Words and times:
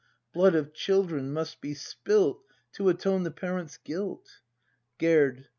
]Blood 0.33 0.55
of 0.55 0.73
children 0.73 1.31
must 1.31 1.61
be 1.61 1.75
spilt 1.75 2.41
To 2.73 2.89
atone 2.89 3.21
the 3.21 3.29
parent's 3.29 3.77
guilt! 3.77 4.39
Gerd. 4.97 5.45